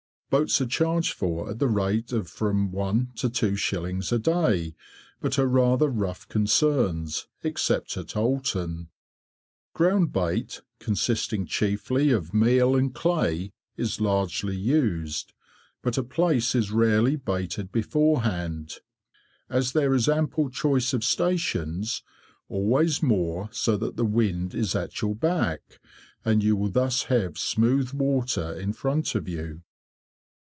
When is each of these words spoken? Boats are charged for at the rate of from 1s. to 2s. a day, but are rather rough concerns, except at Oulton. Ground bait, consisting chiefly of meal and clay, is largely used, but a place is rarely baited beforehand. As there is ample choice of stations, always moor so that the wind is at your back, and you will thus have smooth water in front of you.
Boats 0.31 0.61
are 0.61 0.65
charged 0.65 1.11
for 1.11 1.49
at 1.49 1.59
the 1.59 1.67
rate 1.67 2.13
of 2.13 2.29
from 2.29 2.71
1s. 2.71 3.15
to 3.15 3.29
2s. 3.29 4.13
a 4.13 4.17
day, 4.17 4.73
but 5.19 5.37
are 5.37 5.45
rather 5.45 5.89
rough 5.89 6.25
concerns, 6.29 7.27
except 7.43 7.97
at 7.97 8.15
Oulton. 8.15 8.87
Ground 9.73 10.13
bait, 10.13 10.61
consisting 10.79 11.45
chiefly 11.45 12.11
of 12.11 12.33
meal 12.33 12.77
and 12.77 12.95
clay, 12.95 13.51
is 13.75 13.99
largely 13.99 14.55
used, 14.55 15.33
but 15.81 15.97
a 15.97 16.01
place 16.03 16.55
is 16.55 16.71
rarely 16.71 17.17
baited 17.17 17.69
beforehand. 17.69 18.75
As 19.49 19.73
there 19.73 19.93
is 19.93 20.07
ample 20.07 20.49
choice 20.49 20.93
of 20.93 21.03
stations, 21.03 22.03
always 22.47 23.03
moor 23.03 23.49
so 23.51 23.75
that 23.75 23.97
the 23.97 24.05
wind 24.05 24.55
is 24.55 24.75
at 24.75 25.01
your 25.01 25.13
back, 25.13 25.81
and 26.23 26.41
you 26.41 26.55
will 26.55 26.69
thus 26.71 27.03
have 27.11 27.37
smooth 27.37 27.91
water 27.91 28.53
in 28.57 28.71
front 28.71 29.13
of 29.13 29.27
you. 29.27 29.63